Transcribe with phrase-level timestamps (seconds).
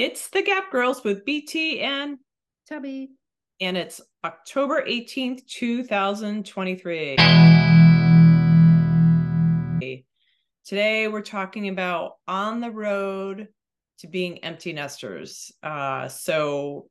[0.00, 2.16] It's the Gap Girls with BT and
[2.66, 3.10] Tubby.
[3.60, 7.16] And it's October 18th, 2023.
[10.64, 13.48] Today we're talking about on the road
[13.98, 15.52] to being empty nesters.
[15.62, 16.88] Uh, so,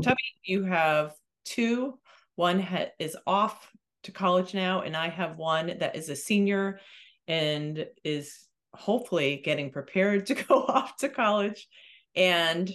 [0.00, 1.98] Tubby, you have two.
[2.36, 3.72] One ha- is off
[4.04, 6.78] to college now, and I have one that is a senior
[7.26, 11.66] and is hopefully getting prepared to go off to college.
[12.16, 12.70] And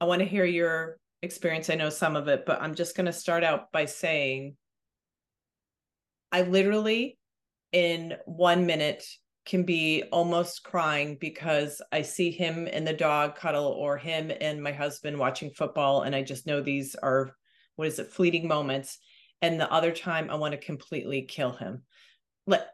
[0.00, 1.68] I want to hear your experience.
[1.68, 4.56] I know some of it, but I'm just going to start out by saying
[6.32, 7.18] I literally,
[7.72, 9.04] in one minute,
[9.44, 14.62] can be almost crying because I see him and the dog cuddle or him and
[14.62, 16.02] my husband watching football.
[16.02, 17.32] And I just know these are,
[17.76, 18.98] what is it, fleeting moments.
[19.42, 21.82] And the other time, I want to completely kill him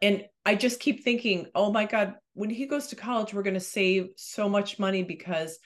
[0.02, 3.54] and I just keep thinking, oh my God, when he goes to college, we're going
[3.54, 5.58] to save so much money because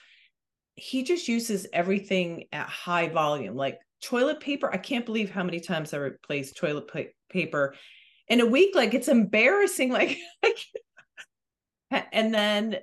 [0.75, 3.55] he just uses everything at high volume.
[3.55, 7.75] Like toilet paper, I can't believe how many times I replaced toilet pa- paper
[8.27, 8.75] in a week.
[8.75, 9.91] Like it's embarrassing.
[9.93, 10.17] Like,
[12.13, 12.77] and then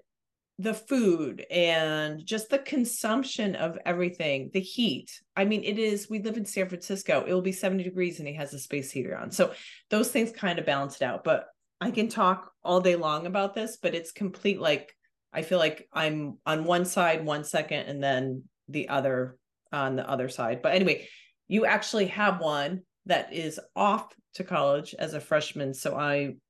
[0.61, 5.11] the food and just the consumption of everything, the heat.
[5.37, 8.27] I mean, it is, we live in San Francisco, it will be 70 degrees and
[8.27, 9.31] he has a space heater on.
[9.31, 9.53] So
[9.89, 11.23] those things kind of balance it out.
[11.23, 11.47] But
[11.81, 14.93] I can talk all day long about this, but it's complete like,
[15.33, 19.37] I feel like I'm on one side one second and then the other
[19.73, 20.61] on the other side.
[20.63, 21.07] But anyway,
[21.47, 25.73] you actually have one that is off to college as a freshman.
[25.73, 26.41] So I'm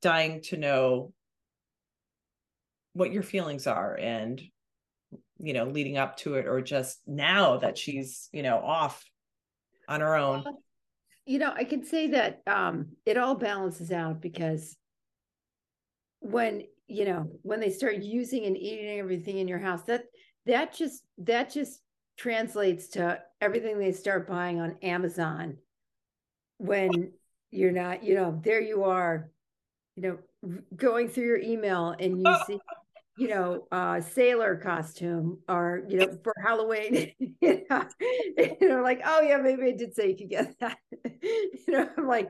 [0.00, 1.12] dying to know
[2.94, 4.42] what your feelings are and
[5.38, 9.04] you know leading up to it or just now that she's you know off
[9.88, 10.44] on her own.
[11.26, 14.76] You know i can say that um it all balances out because
[16.20, 20.04] when you know when they start using and eating everything in your house that
[20.46, 21.80] that just that just
[22.16, 25.56] translates to everything they start buying on amazon
[26.58, 27.12] when
[27.50, 29.30] you're not you know there you are
[29.96, 32.58] you know going through your email and you see
[33.16, 39.02] you know, uh, sailor costume or, you know, for Halloween, you know, you know, like,
[39.04, 40.78] oh yeah, maybe I did say you could get that.
[41.22, 42.28] you know, I'm like,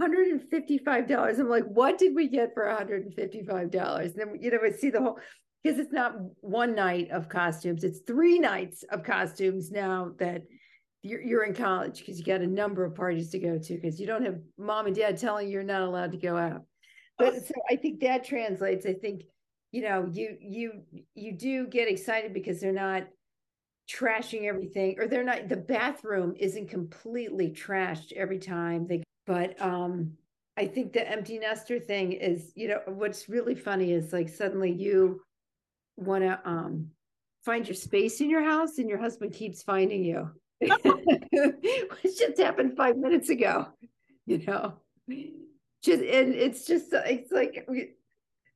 [0.00, 1.38] $155.
[1.38, 4.02] I'm like, what did we get for $155?
[4.02, 5.18] And then, you know, I see the whole,
[5.62, 10.42] because it's not one night of costumes, it's three nights of costumes now that
[11.02, 14.00] you're, you're in college because you got a number of parties to go to because
[14.00, 16.62] you don't have mom and dad telling you you're not allowed to go out.
[17.18, 18.86] But so I think that translates.
[18.86, 19.22] I think
[19.72, 20.82] you know you you
[21.14, 23.04] you do get excited because they're not
[23.90, 30.12] trashing everything or they're not the bathroom isn't completely trashed every time they but um
[30.58, 34.70] i think the empty nester thing is you know what's really funny is like suddenly
[34.70, 35.20] you
[35.96, 36.88] want to um
[37.44, 40.28] find your space in your house and your husband keeps finding you.
[40.60, 43.68] Which just happened five minutes ago
[44.28, 44.74] you know?
[45.82, 47.66] Just and it's just it's like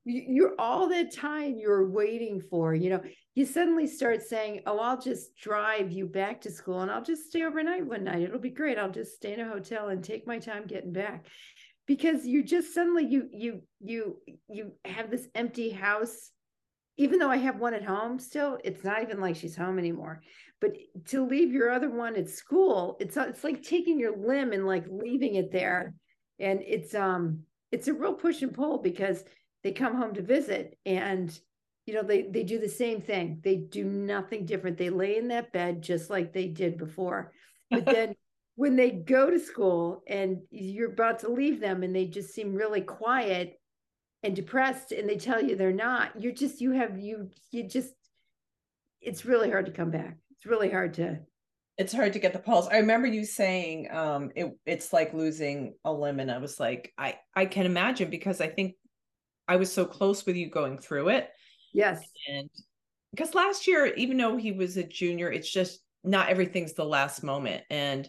[0.05, 3.01] you're all the time you're waiting for you know
[3.37, 7.29] you suddenly start saying oh i'll just drive you back to school and i'll just
[7.29, 8.23] stay overnight one night.
[8.23, 8.79] It'll be great.
[8.79, 11.27] I'll just stay in a hotel and take my time getting back.
[11.87, 14.17] Because you just suddenly you you you
[14.49, 16.31] you have this empty house.
[16.99, 20.23] Even though i have one at home still it's not even like she's home anymore.
[20.61, 20.73] But
[21.07, 24.85] to leave your other one at school it's it's like taking your limb and like
[24.89, 25.95] leaving it there.
[26.39, 27.41] And it's um
[27.73, 29.25] it's a real push and pull because
[29.63, 31.39] they come home to visit and
[31.87, 33.41] you know they they do the same thing.
[33.43, 34.79] They do nothing different.
[34.79, 37.33] They lay in that bed just like they did before.
[37.71, 38.15] But then
[38.55, 42.55] when they go to school and you're about to leave them and they just seem
[42.55, 43.59] really quiet
[44.23, 47.93] and depressed and they tell you they're not you're just you have you you just
[49.01, 50.17] it's really hard to come back.
[50.37, 51.19] It's really hard to
[51.79, 52.69] it's hard to get the pulse.
[52.69, 56.93] I remember you saying um it, it's like losing a limb and i was like
[56.97, 58.75] i i can imagine because i think
[59.53, 61.29] I was so close with you going through it.
[61.75, 62.03] Yes.
[62.27, 62.49] And
[63.11, 67.23] because last year, even though he was a junior, it's just not everything's the last
[67.23, 67.63] moment.
[67.69, 68.09] And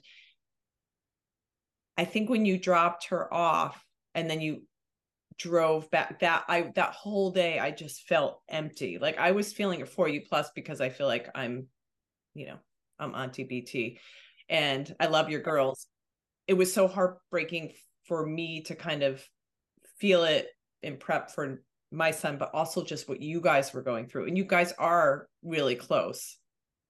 [1.97, 3.83] I think when you dropped her off
[4.15, 4.61] and then you
[5.37, 8.97] drove back that I that whole day I just felt empty.
[8.97, 11.67] Like I was feeling it for you plus because I feel like I'm,
[12.35, 12.57] you know,
[12.99, 13.99] I'm Auntie BT
[14.47, 15.87] and I love your girls.
[16.47, 17.73] It was so heartbreaking
[18.07, 19.21] for me to kind of
[19.97, 20.47] feel it
[20.83, 24.27] in prep for my son, but also just what you guys were going through.
[24.27, 26.37] And you guys are really close.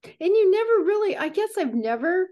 [0.03, 2.27] And you never really, I guess I've never,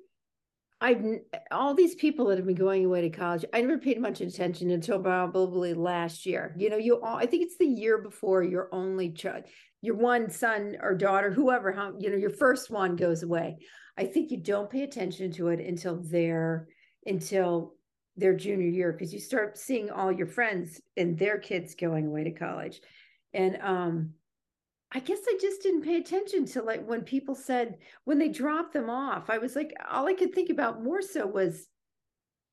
[0.80, 1.04] I've
[1.52, 3.46] all these people that have been going away to college.
[3.54, 6.56] I never paid much attention until probably last year.
[6.58, 9.44] You know, you all, I think it's the year before your only child,
[9.82, 13.58] your one son or daughter, whoever, how you know, your first one goes away.
[13.98, 16.68] I think you don't pay attention to it until they're
[17.06, 17.76] until
[18.18, 22.24] their junior year because you start seeing all your friends and their kids going away
[22.26, 22.82] to college,
[23.34, 24.14] and um,
[24.92, 28.74] I guess I just didn't pay attention to like when people said when they dropped
[28.74, 29.30] them off.
[29.30, 31.68] I was like, all I could think about more so was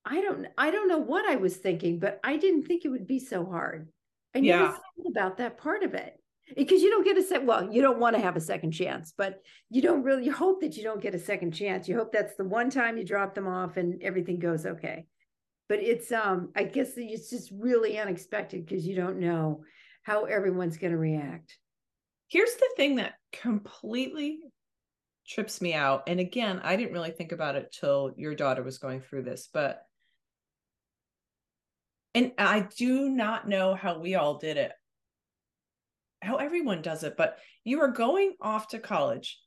[0.05, 3.07] I don't I don't know what I was thinking, but I didn't think it would
[3.07, 3.89] be so hard.
[4.35, 4.73] I never Yeah.
[4.73, 6.15] thought about that part of it.
[6.57, 9.13] Because you don't get a set well, you don't want to have a second chance,
[9.17, 11.89] but you don't really you hope that you don't get a second chance.
[11.89, 15.07] You hope that's the one time you drop them off and everything goes okay.
[15.69, 19.65] But it's um I guess it's just really unexpected because you don't know
[20.03, 21.57] how everyone's going to react.
[22.29, 24.41] Here's the thing that completely
[25.27, 26.05] trips me out.
[26.07, 29.49] And again, I didn't really think about it till your daughter was going through this,
[29.53, 29.83] but
[32.15, 34.73] and I do not know how we all did it,
[36.23, 39.39] how everyone does it, but you are going off to college.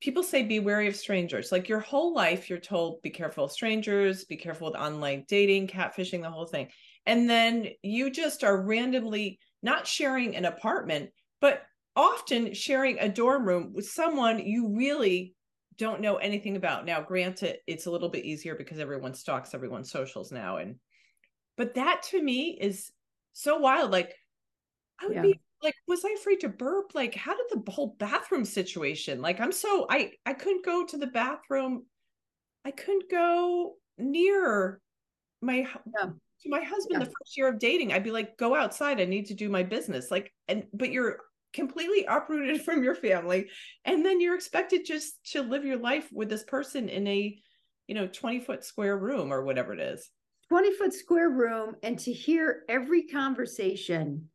[0.00, 1.50] People say be wary of strangers.
[1.50, 5.66] Like your whole life, you're told be careful of strangers, be careful with online dating,
[5.68, 6.68] catfishing, the whole thing.
[7.06, 11.10] And then you just are randomly not sharing an apartment,
[11.40, 11.62] but
[11.96, 15.34] often sharing a dorm room with someone you really
[15.78, 16.84] don't know anything about.
[16.84, 20.58] Now, granted, it's a little bit easier because everyone stalks everyone's socials now.
[20.58, 20.76] And
[21.56, 22.92] but that to me is
[23.32, 23.90] so wild.
[23.90, 24.14] Like
[25.00, 25.22] I would Yeah.
[25.22, 26.94] be like, was I afraid to burp?
[26.94, 29.20] Like, how did the whole bathroom situation?
[29.20, 31.86] Like, I'm so I I couldn't go to the bathroom.
[32.64, 34.80] I couldn't go near
[35.40, 36.10] my Yeah.
[36.42, 37.06] to my husband Yeah.
[37.06, 37.92] the first year of dating.
[37.92, 39.00] I'd be like, go outside.
[39.00, 40.10] I need to do my business.
[40.10, 41.20] Like, and but you're
[41.52, 43.50] completely uprooted from your family,
[43.84, 47.38] and then you're expected just to live your life with this person in a,
[47.86, 50.10] you know, 20 foot square room or whatever it is.
[50.48, 54.30] 20 foot square room and to hear every conversation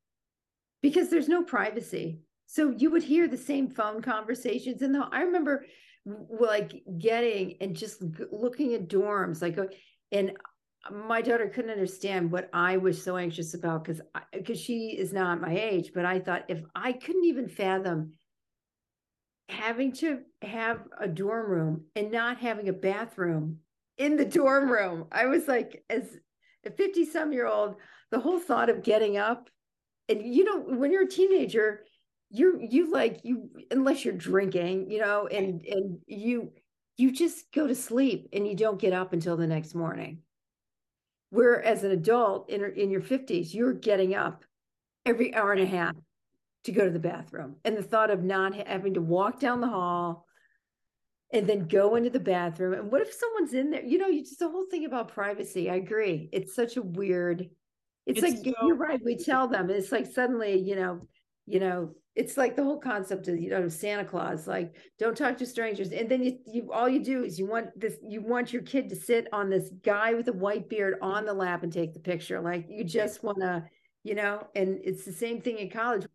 [0.84, 2.20] because there's no privacy.
[2.46, 4.84] So you would hear the same phone conversations.
[4.84, 5.66] And I remember
[6.06, 9.68] like getting and just looking at dorms, like, uh,
[10.12, 10.34] and
[10.92, 14.02] my daughter couldn't understand what I was so anxious about because
[14.34, 15.92] because she is not my age.
[15.96, 18.14] But I thought if I couldn't even fathom
[19.48, 23.60] having to have a dorm room and not having a bathroom
[23.98, 25.06] in the dorm room.
[25.12, 26.18] I was like, as
[26.66, 27.76] a 50 some year old,
[28.12, 29.50] the whole thought of getting up
[30.10, 31.86] and you know, when you're a teenager,
[32.30, 36.52] you're you like you unless you're drinking, you know, and and you
[36.98, 40.20] you just go to sleep and you don't get up until the next morning.
[41.30, 44.44] Where as an adult in in your 50s, you're getting up
[45.06, 45.96] every hour and a half
[46.66, 47.56] to go to the bathroom.
[47.66, 50.26] And the thought of not having to walk down the hall
[51.32, 52.74] and then go into the bathroom.
[52.74, 53.84] And what if someone's in there?
[53.84, 55.70] You know, you just the whole thing about privacy.
[55.70, 56.30] I agree.
[56.32, 57.50] It's such a weird,
[58.06, 59.00] it's, It's like so you're right.
[59.04, 61.08] We tell them it's like suddenly, you know,
[61.46, 65.38] you know, it's like the whole concept of you know Santa Claus, like don't talk
[65.38, 65.92] to strangers.
[65.92, 68.90] And then you you all you do is you want this, you want your kid
[68.90, 72.00] to sit on this guy with a white beard on the lap and take the
[72.00, 72.40] picture.
[72.42, 73.64] Like you just want to,
[74.04, 76.06] you know, and it's the same thing in college.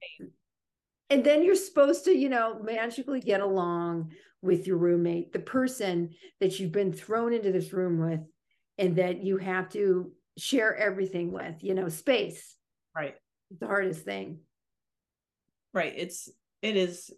[1.11, 4.13] And then you're supposed to, you know, magically get along
[4.43, 8.21] with your roommate, the person that you've been thrown into this room with,
[8.77, 12.57] and that you have to share everything with, you know, space.
[12.97, 13.15] Right.
[13.59, 14.39] The hardest thing.
[15.73, 15.93] Right.
[15.97, 16.29] It's
[16.63, 17.11] it is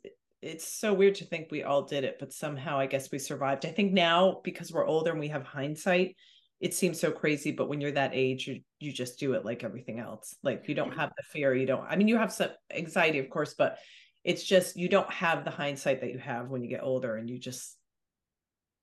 [0.42, 3.66] it's so weird to think we all did it, but somehow I guess we survived.
[3.66, 6.16] I think now because we're older and we have hindsight,
[6.60, 9.64] it seems so crazy, but when you're that age, you you just do it like
[9.64, 10.34] everything else.
[10.42, 13.30] Like you don't have the fear, you don't I mean you have some anxiety, of
[13.30, 13.78] course, but
[14.24, 17.28] it's just you don't have the hindsight that you have when you get older and
[17.28, 17.76] you just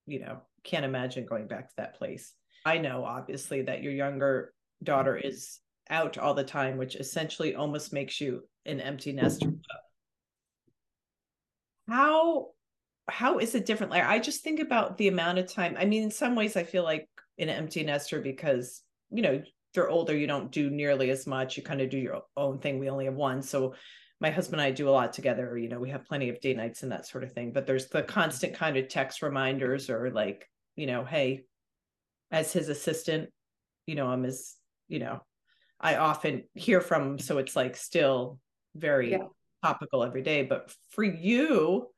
[0.07, 2.33] you know, can't imagine going back to that place.
[2.65, 5.27] I know obviously that your younger daughter mm-hmm.
[5.27, 5.59] is
[5.89, 9.47] out all the time, which essentially almost makes you an empty nester.
[9.47, 9.61] Mm-hmm.
[11.93, 12.47] How
[13.09, 13.91] how is it different?
[13.91, 15.75] Like I just think about the amount of time.
[15.79, 17.07] I mean, in some ways I feel like
[17.39, 19.41] an empty nester because, you know,
[19.73, 21.55] they're older, you don't do nearly as much.
[21.55, 22.79] You kind of do your own thing.
[22.79, 23.41] We only have one.
[23.41, 23.75] So
[24.19, 25.57] my husband and I do a lot together.
[25.57, 27.53] You know, we have plenty of date nights and that sort of thing.
[27.53, 28.09] But there's the mm-hmm.
[28.09, 31.45] constant kind of text reminders or like, you know, hey,
[32.31, 33.29] as his assistant,
[33.85, 34.55] you know, I'm his,
[34.87, 35.21] you know,
[35.79, 37.19] I often hear from him.
[37.19, 38.39] So it's like still
[38.75, 39.27] very Yeah.
[39.63, 40.43] topical every day.
[40.43, 41.89] But for you,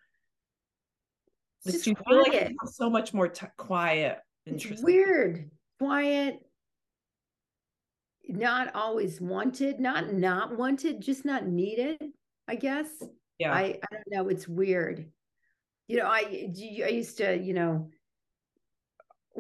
[1.66, 4.86] It's you feel like you so much more t- quiet, It's interesting.
[4.86, 6.40] weird, quiet,
[8.28, 11.98] not always wanted, not not wanted, just not needed,
[12.48, 12.88] I guess.
[13.40, 13.54] Yeah.
[13.54, 14.30] I, I don't know.
[14.30, 15.12] It's weird.
[15.88, 16.20] You know, I
[16.86, 17.90] I used to, you know,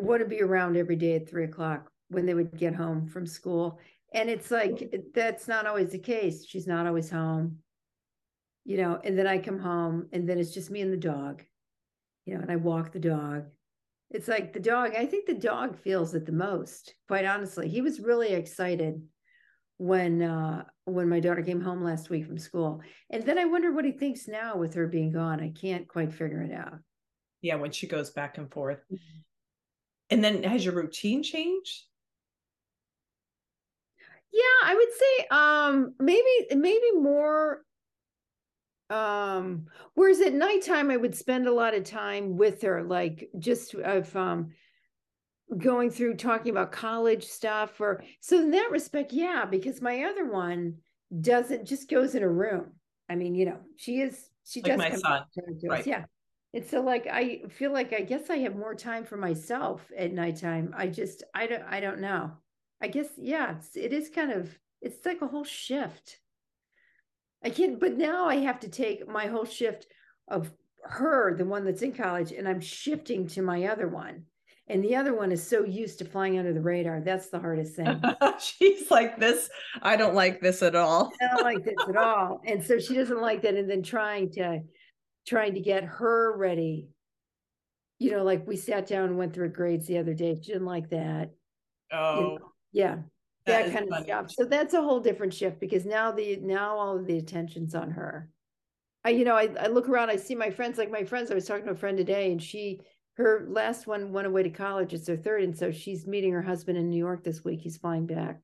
[0.01, 3.25] want to be around every day at three o'clock when they would get home from
[3.25, 3.79] school.
[4.13, 6.45] And it's like, that's not always the case.
[6.45, 7.57] She's not always home,
[8.65, 11.43] you know, and then I come home and then it's just me and the dog,
[12.25, 13.45] you know, and I walk the dog.
[14.09, 17.69] It's like the dog, I think the dog feels it the most, quite honestly.
[17.69, 19.03] He was really excited
[19.77, 22.81] when uh when my daughter came home last week from school.
[23.11, 25.39] And then I wonder what he thinks now with her being gone.
[25.39, 26.79] I can't quite figure it out.
[27.41, 28.79] Yeah, when she goes back and forth.
[30.09, 31.83] And then has your routine changed?
[34.31, 37.63] Yeah, I would say um maybe maybe more
[38.89, 43.73] um whereas at nighttime I would spend a lot of time with her like just
[43.75, 44.51] of um
[45.57, 50.29] going through talking about college stuff or so in that respect yeah because my other
[50.29, 50.75] one
[51.21, 52.67] doesn't just goes in a room
[53.09, 55.23] i mean you know she is she like does my son
[55.67, 55.87] right.
[55.87, 56.05] yeah
[56.53, 60.13] it's so like i feel like i guess i have more time for myself at
[60.13, 62.31] nighttime i just i don't i don't know
[62.81, 64.49] i guess yeah it's, it is kind of
[64.81, 66.19] it's like a whole shift
[67.43, 69.87] i can't but now i have to take my whole shift
[70.27, 70.51] of
[70.83, 74.23] her the one that's in college and i'm shifting to my other one
[74.69, 77.01] and the other one is so used to flying under the radar.
[77.01, 78.01] That's the hardest thing.
[78.39, 79.49] She's like this.
[79.81, 81.11] I don't like this at all.
[81.19, 82.39] I don't like this at all.
[82.45, 83.55] And so she doesn't like that.
[83.55, 84.61] And then trying to
[85.27, 86.89] trying to get her ready.
[87.99, 90.35] You know, like we sat down and went through grades the other day.
[90.35, 91.31] She didn't like that.
[91.91, 92.95] Oh, you know, yeah.
[93.45, 94.05] That, that kind of funny.
[94.05, 94.31] stuff.
[94.31, 97.91] So that's a whole different shift because now the now all of the attention's on
[97.91, 98.29] her.
[99.03, 101.35] I, you know, I, I look around, I see my friends, like my friends, I
[101.35, 102.81] was talking to a friend today and she
[103.15, 104.93] her last one went away to college.
[104.93, 105.43] It's her third.
[105.43, 107.59] And so she's meeting her husband in New York this week.
[107.61, 108.39] He's flying back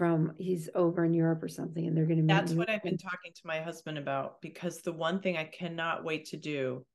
[0.00, 1.86] from, he's over in Europe or something.
[1.86, 2.32] And they're going to meet.
[2.32, 6.04] That's what I've been talking to my husband about because the one thing I cannot
[6.04, 6.86] wait to do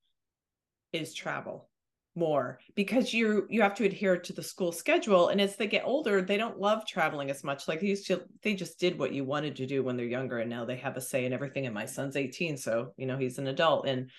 [0.91, 1.69] is travel
[2.15, 5.83] more because you you have to adhere to the school schedule and as they get
[5.85, 9.11] older they don't love traveling as much like they used to they just did what
[9.11, 11.65] you wanted to do when they're younger and now they have a say in everything
[11.65, 14.09] and my son's 18 so you know he's an adult and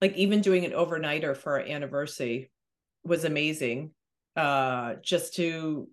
[0.00, 2.50] like even doing an overnighter for our anniversary
[3.04, 3.92] was amazing
[4.34, 5.88] uh just to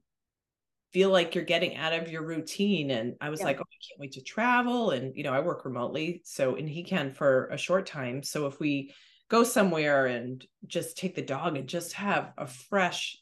[0.94, 3.48] feel like you're getting out of your routine and i was yeah.
[3.48, 6.70] like oh i can't wait to travel and you know i work remotely so and
[6.70, 8.94] he can for a short time so if we
[9.30, 13.18] go somewhere and just take the dog and just have a fresh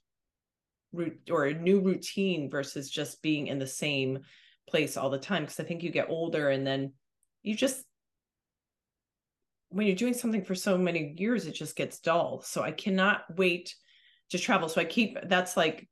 [0.92, 4.20] route or a new routine versus just being in the same
[4.68, 6.92] place all the time because i think you get older and then
[7.44, 7.84] you just
[9.70, 12.42] when you're doing something for so many years, it just gets dull.
[12.42, 13.76] So I cannot wait
[14.32, 14.68] to travel.
[14.68, 15.88] So I keep that's like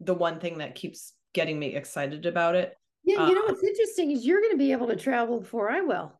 [0.00, 2.76] the one thing that keeps getting me excited about it.
[3.04, 5.70] Yeah, you know uh, what's interesting is you're going to be able to travel before
[5.70, 6.12] I will.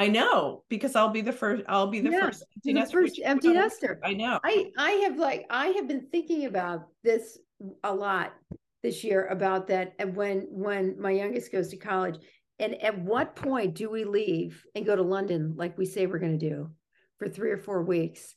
[0.00, 1.62] I know because I'll be the first.
[1.68, 3.00] I'll be the yeah, first empty the nester.
[3.02, 4.00] First empty nester.
[4.02, 4.40] I know.
[4.42, 7.38] I I have like I have been thinking about this
[7.84, 8.34] a lot
[8.82, 9.92] this year about that.
[10.00, 12.16] And when when my youngest goes to college,
[12.58, 16.18] and at what point do we leave and go to London, like we say we're
[16.18, 16.70] going to do,
[17.18, 18.34] for three or four weeks?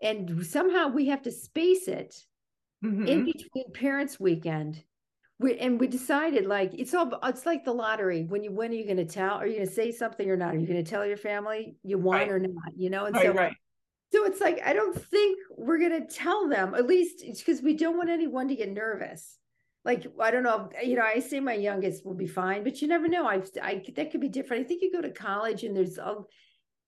[0.00, 2.14] And somehow we have to space it
[2.82, 3.06] mm-hmm.
[3.06, 4.82] in between parents' weekend.
[5.44, 8.24] We, and we decided like it's all it's like the lottery.
[8.24, 9.36] When you when are you going to tell?
[9.36, 10.54] Are you going to say something or not?
[10.54, 12.28] Are you going to tell your family you won right.
[12.30, 12.72] or not?
[12.76, 13.56] You know, and right, so right.
[14.12, 16.74] So it's like I don't think we're going to tell them.
[16.74, 19.38] At least it's because we don't want anyone to get nervous
[19.84, 22.88] like I don't know, you know, I say my youngest will be fine, but you
[22.88, 23.26] never know.
[23.26, 24.64] I, I that could be different.
[24.64, 26.16] I think you go to college and there's a,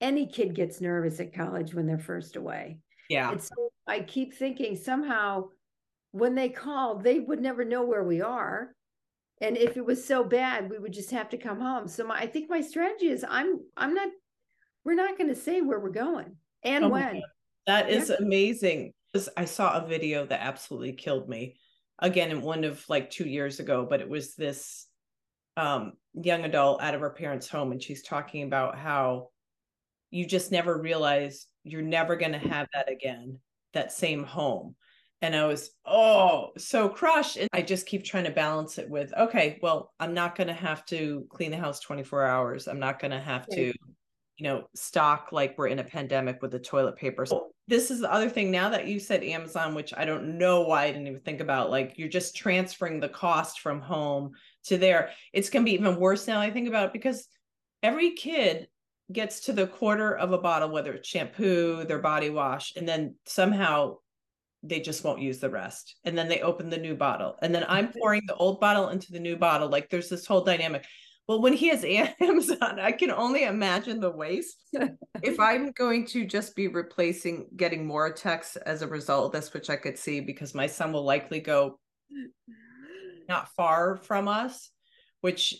[0.00, 2.78] any kid gets nervous at college when they're first away.
[3.10, 3.30] Yeah.
[3.30, 3.54] And so
[3.86, 5.48] I keep thinking somehow
[6.18, 8.72] when they call, they would never know where we are.
[9.40, 11.88] And if it was so bad, we would just have to come home.
[11.88, 14.08] So my, I think my strategy is I'm I'm not
[14.84, 17.22] we're not going to say where we're going and oh when.
[17.66, 18.16] That is yeah.
[18.20, 18.92] amazing.
[19.36, 21.56] I saw a video that absolutely killed me
[22.00, 24.86] again in one of like two years ago but it was this
[25.56, 29.28] um young adult out of her parents home and she's talking about how
[30.10, 33.38] you just never realize you're never going to have that again
[33.72, 34.74] that same home
[35.22, 37.36] and i was oh so crushed.
[37.36, 40.54] And i just keep trying to balance it with okay well i'm not going to
[40.54, 42.68] have to clean the house 24 hours.
[42.68, 43.72] I'm not going to have to
[44.36, 47.50] you know stock like we're in a pandemic with the toilet paper so oh.
[47.68, 48.50] this is the other thing.
[48.50, 51.70] Now that you said amazon which i don't know why i didn't even think about
[51.70, 54.32] like you're just transferring the cost from home
[54.64, 55.10] to there.
[55.32, 57.26] It's going to be even worse now i think about it because
[57.82, 58.68] every kid
[59.12, 63.14] gets to the quarter of a bottle whether it's shampoo their body wash and then
[63.24, 63.94] somehow
[64.68, 65.96] they just won't use the rest.
[66.04, 67.36] And then they open the new bottle.
[67.42, 69.68] And then i'm pouring the old bottle into the new bottle.
[69.68, 70.84] Like there's this whole dynamic.
[71.28, 71.84] Well, when he has
[72.20, 74.64] Amazon, I can only imagine the waste.
[75.22, 79.52] if I'm going to just be replacing getting more texts as a result of this,
[79.52, 81.78] which I could see because my son will likely go
[83.28, 84.70] not far from us,
[85.20, 85.56] which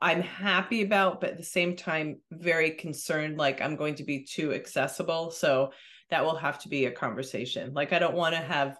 [0.00, 4.24] I'm happy about, but at the same time, very concerned like I'm going to be
[4.24, 5.30] too accessible.
[5.30, 5.72] So
[6.10, 7.72] that will have to be a conversation.
[7.74, 8.78] Like, I don't want to have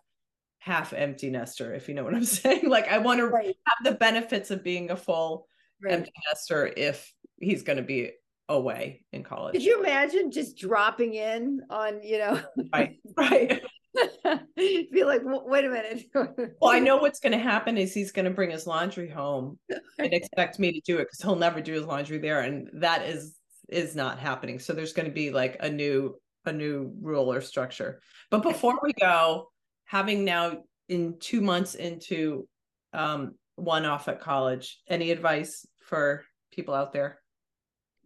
[0.59, 2.69] half empty nester, if you know what I'm saying.
[2.69, 3.47] Like, I want Right.
[3.49, 5.47] to have the benefits of being a full
[5.83, 5.93] Right.
[5.95, 8.13] empty nester if he's going to be
[8.49, 9.53] away in college.
[9.53, 12.41] Could you imagine just dropping in on, you know?
[12.73, 13.61] Right, right.
[14.57, 16.05] Be like, wait a minute.
[16.61, 19.59] Well, I know what's going to happen is he's going to bring his laundry home
[19.99, 23.03] and expect me to do it because he'll never do his laundry there, and that
[23.07, 23.37] is
[23.69, 24.59] is not happening.
[24.59, 26.15] So there's going to be like a new
[26.47, 28.01] a new rule or structure.
[28.31, 29.51] But before we go,
[29.85, 32.49] having now in two months into
[32.93, 37.21] um, one off at college, any advice for people out there?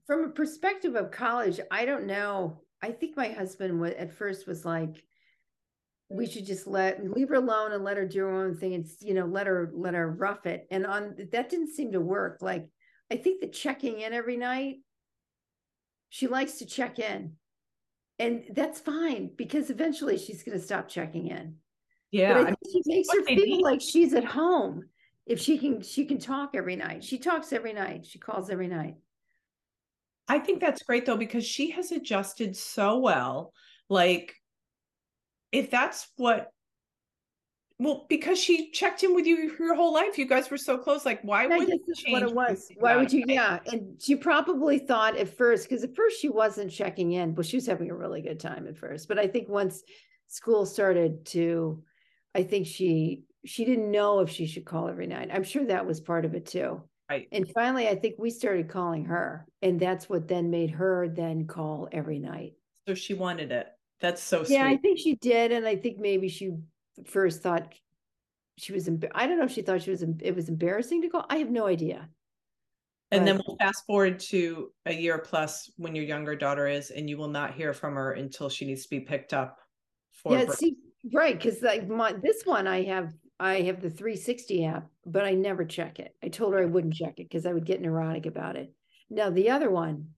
[0.07, 2.63] From a perspective of college, I don't know.
[2.83, 5.05] I think my husband wa- at first was like,
[6.09, 8.73] we should just let leave her alone and let her do her own thing.
[8.73, 10.67] It's you know, let her let her rough it.
[10.71, 12.39] And on that didn't seem to work.
[12.41, 12.67] Like
[13.13, 14.79] I think the checking in every night,
[16.09, 17.37] she likes to check in.
[18.21, 21.57] And that's fine because eventually she's gonna stop checking in.
[22.11, 23.63] Yeah, But I I think it makes her feel need.
[23.63, 24.85] like she's at home.
[25.27, 27.03] If she can, she can talk every night.
[27.03, 28.05] She talks every night.
[28.05, 28.97] She calls every night.
[30.29, 33.53] I think that's great though because she has adjusted so well.
[33.89, 34.35] Like,
[35.51, 36.53] if that's what,
[37.81, 41.07] well, because she checked in with you your whole life, you guys were so close.
[41.07, 42.69] Like, why would guess that's what it was.
[42.77, 43.25] Why would you?
[43.27, 47.47] Yeah, and she probably thought at first because at first she wasn't checking in, but
[47.47, 49.09] she was having a really good time at first.
[49.09, 49.83] But I think once
[50.27, 51.83] school started to,
[52.35, 55.31] I think she she didn't know if she should call every night.
[55.33, 56.83] I'm sure that was part of it too.
[57.09, 57.29] Right.
[57.33, 61.47] And finally, I think we started calling her, and that's what then made her then
[61.47, 62.53] call every night.
[62.87, 63.69] So she wanted it.
[64.01, 64.57] That's so sweet.
[64.57, 66.53] Yeah, I think she did, and I think maybe she
[67.07, 67.75] first thought
[68.59, 68.89] she was.
[69.15, 70.03] I don't know if she thought she was.
[70.03, 71.25] It was embarrassing to go.
[71.29, 72.09] I have no idea.
[73.13, 77.11] And then we'll fast forward to a year plus when your younger daughter is, and
[77.11, 79.59] you will not hear from her until she needs to be picked up
[80.13, 80.77] for Yeah, see,
[81.13, 85.33] right, because like my this one I have I have the 360 app, but I
[85.33, 86.15] never check it.
[86.23, 88.73] I told her I wouldn't check it because I would get neurotic about it.
[89.09, 90.11] Now the other one,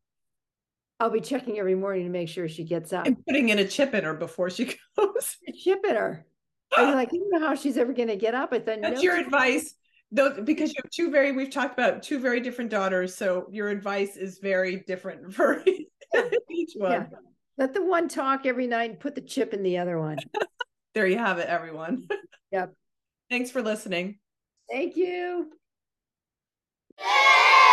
[1.00, 3.06] I'll be checking every morning to make sure she gets up.
[3.06, 5.36] and putting in a chip in her before she goes.
[5.62, 6.26] Chip in her.
[6.76, 8.52] I was like, I don't know how she's ever gonna get up.
[8.52, 9.74] I thought That's no, your advice.
[10.14, 13.14] Though, because you have two very, we've talked about two very different daughters.
[13.14, 16.92] So your advice is very different for each one.
[16.92, 17.06] Yeah.
[17.56, 20.18] Let the one talk every night and put the chip in the other one.
[20.94, 22.06] There you have it, everyone.
[22.52, 22.74] Yep.
[23.30, 24.18] Thanks for listening.
[24.70, 25.50] Thank you.
[26.98, 27.68] Yeah.